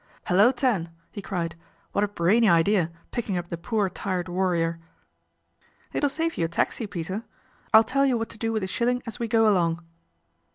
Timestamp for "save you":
6.09-6.45